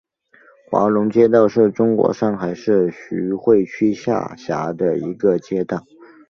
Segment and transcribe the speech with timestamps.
[0.89, 5.85] 龙华街道是中国上海市徐汇区下辖的一个街道。